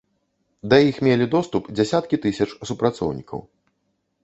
[0.71, 3.39] Да іх мелі доступ дзясяткі тысяч супрацоўнікаў.